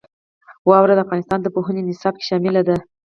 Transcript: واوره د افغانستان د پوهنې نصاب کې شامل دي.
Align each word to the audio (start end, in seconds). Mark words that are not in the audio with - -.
واوره 0.69 0.93
د 0.95 0.99
افغانستان 1.05 1.39
د 1.41 1.47
پوهنې 1.55 1.81
نصاب 1.89 2.13
کې 2.17 2.25
شامل 2.29 2.55
دي. 2.67 2.77